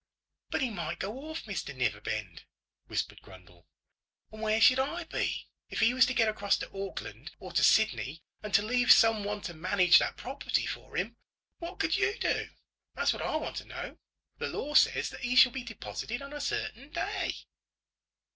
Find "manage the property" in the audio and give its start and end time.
9.53-10.65